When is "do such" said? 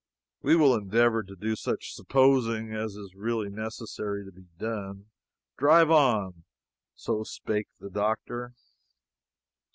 1.35-1.93